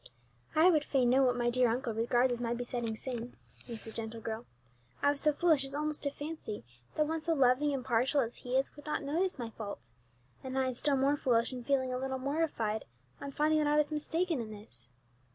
[0.55, 3.35] "I would fain know what my dear uncle regards as my besetting sin,"
[3.67, 4.47] mused the gentle girl.
[5.03, 6.63] "I was so foolish as almost to fancy
[6.95, 9.91] that one so loving and partial as he is would not notice my faults,
[10.43, 12.85] and I am still more foolish in feeling a little mortified
[13.21, 14.89] on finding that I was mistaken in this.